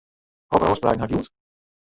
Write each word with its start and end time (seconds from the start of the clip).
Hokker 0.49 0.71
ôfspraken 0.71 0.99
haw 1.01 1.07
ik 1.09 1.13
hjoed? 1.13 1.27